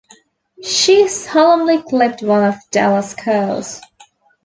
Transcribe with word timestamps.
She 0.63 1.07
solemnly 1.07 1.83
clipped 1.83 2.23
one 2.23 2.43
of 2.43 2.55
Della’s 2.71 3.13
curls. 3.13 3.79